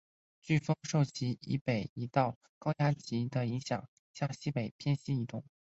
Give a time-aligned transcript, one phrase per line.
[0.43, 5.43] 飓风受其以北的一道高压脊的影响下向西北偏西移动。